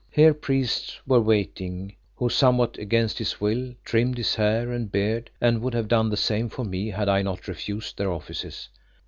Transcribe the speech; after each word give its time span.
Here 0.09 0.33
priests 0.33 0.99
were 1.05 1.21
waiting, 1.21 1.95
who, 2.15 2.27
somewhat 2.27 2.75
against 2.79 3.19
his 3.19 3.39
will, 3.39 3.75
trimmed 3.85 4.17
his 4.17 4.33
hair 4.33 4.71
and 4.71 4.91
beard, 4.91 5.29
and 5.39 5.61
would 5.61 5.75
have 5.75 5.87
done 5.87 6.09
the 6.09 6.17
same 6.17 6.49
for 6.49 6.65
me 6.65 6.87
had 6.89 7.07
I 7.07 7.21
not 7.21 7.47
refused 7.47 7.99
their 7.99 8.11
offices. 8.11 8.69